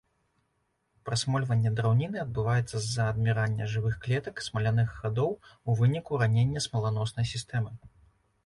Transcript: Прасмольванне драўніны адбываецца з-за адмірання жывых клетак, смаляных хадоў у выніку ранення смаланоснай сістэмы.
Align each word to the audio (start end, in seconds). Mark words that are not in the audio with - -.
Прасмольванне 1.09 1.71
драўніны 1.79 2.17
адбываецца 2.21 2.77
з-за 2.87 3.03
адмірання 3.13 3.67
жывых 3.73 3.99
клетак, 4.07 4.35
смаляных 4.49 4.89
хадоў 5.03 5.31
у 5.45 5.71
выніку 5.83 6.11
ранення 6.23 6.67
смаланоснай 6.69 7.25
сістэмы. 7.35 7.71